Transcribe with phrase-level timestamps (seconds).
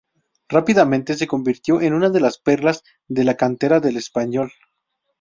[0.49, 4.51] Rápidamente se convirtió en una de las perlas de la cantera del Espanyol.